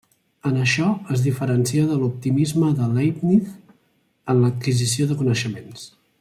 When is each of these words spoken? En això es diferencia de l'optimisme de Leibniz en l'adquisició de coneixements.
En 0.51 0.55
això 0.61 0.85
es 1.15 1.25
diferencia 1.25 1.83
de 1.91 1.97
l'optimisme 1.99 2.71
de 2.81 2.87
Leibniz 2.95 3.53
en 4.35 4.43
l'adquisició 4.47 5.11
de 5.13 5.21
coneixements. 5.21 5.87